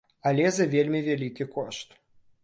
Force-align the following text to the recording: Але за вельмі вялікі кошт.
Але 0.29 0.45
за 0.53 0.65
вельмі 0.71 1.01
вялікі 1.09 1.47
кошт. 1.57 1.93